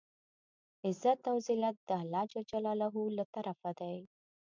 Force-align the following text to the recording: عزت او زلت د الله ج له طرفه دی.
عزت 0.87 1.19
او 1.31 1.37
زلت 1.47 1.77
د 1.89 1.91
الله 2.01 2.23
ج 2.31 2.33
له 3.17 3.23
طرفه 3.35 3.71
دی. 3.79 3.97